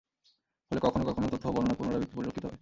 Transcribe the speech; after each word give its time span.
ফলে 0.71 0.79
কখনো 0.81 1.03
কখনো 1.09 1.25
তথ্য 1.33 1.45
ও 1.45 1.53
বর্ণনার 1.55 1.77
পুনরাবৃত্তি 1.77 2.15
পরিলক্ষিত 2.15 2.43
হয়। 2.45 2.57